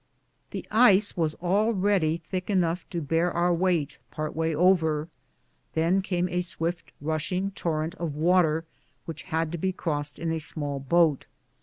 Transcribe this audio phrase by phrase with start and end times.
[0.49, 5.09] The ice was already thick enough to bear our weight part way over;
[5.73, 8.65] then came a swift rushing torrent of water
[9.05, 11.27] which had to be crossed in a small boat.